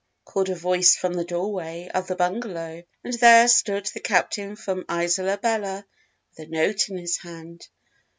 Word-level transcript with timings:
called 0.25 0.49
a 0.49 0.55
voice 0.55 0.95
from 0.95 1.13
the 1.13 1.23
doorway 1.23 1.87
of 1.93 2.07
the 2.07 2.15
bungalow, 2.15 2.81
and 3.03 3.13
there 3.19 3.47
stood 3.47 3.85
the 3.85 3.99
Captain 3.99 4.55
from 4.55 4.83
Isola 4.89 5.37
Bella 5.37 5.85
with 6.31 6.47
a 6.47 6.49
note 6.49 6.89
in 6.89 6.97
his 6.97 7.17
hand. 7.17 7.67